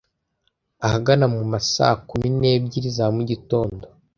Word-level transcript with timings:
ahagana 0.85 1.25
mu 1.33 1.41
ma 1.51 1.59
saa 1.73 1.95
kumi 2.09 2.27
n'ebyiri 2.39 2.89
za 2.97 3.05
mu 3.15 3.21
gitondo 3.29 3.85